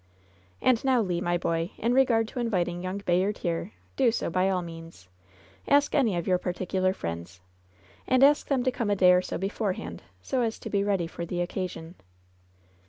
"And 0.63 0.83
now, 0.83 0.99
Le, 0.99 1.21
my 1.21 1.37
boy, 1.37 1.73
in 1.77 1.93
regard 1.93 2.27
to 2.29 2.39
inviting 2.39 2.81
young 2.81 3.03
Bayard 3.05 3.37
here, 3.37 3.73
do 3.95 4.11
so, 4.11 4.31
by 4.31 4.49
all 4.49 4.63
means. 4.63 5.07
Ask 5.67 5.93
any 5.93 6.17
of 6.17 6.25
your 6.25 6.39
par 6.39 6.53
ticular 6.53 6.95
friends. 6.95 7.39
And 8.07 8.23
ask 8.23 8.47
them 8.47 8.63
to 8.63 8.71
come 8.71 8.89
a 8.89 8.95
day 8.95 9.11
or 9.13 9.21
so 9.21 9.37
beforehand, 9.37 10.01
so 10.23 10.41
as 10.41 10.57
to 10.57 10.71
be 10.71 10.83
ready 10.83 11.05
for 11.05 11.23
the 11.23 11.39
occasion." 11.41 11.93